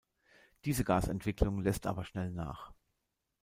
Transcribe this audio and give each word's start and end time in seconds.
Diese 0.65 0.83
Gasentwicklung 0.83 1.61
lässt 1.61 1.85
aber 1.85 2.05
schnell 2.05 2.31
nach. 2.31 2.73